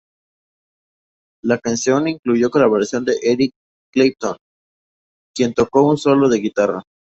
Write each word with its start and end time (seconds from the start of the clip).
La 1.43 1.59
canción 1.59 2.07
incluyó 2.07 2.47
la 2.47 2.51
colaboración 2.51 3.05
de 3.05 3.19
Eric 3.21 3.51
Clapton, 3.93 4.35
que 5.35 5.53
tocó 5.53 5.87
un 5.87 5.99
solo 5.99 6.27
de 6.27 6.39
guitarra. 6.39 6.81